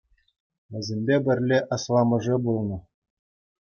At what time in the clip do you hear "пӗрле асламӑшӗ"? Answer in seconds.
1.25-2.35